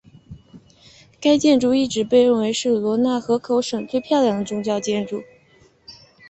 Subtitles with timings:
[1.19, 5.21] 该建筑一直被认为是罗讷河口省最漂亮的宗教建筑。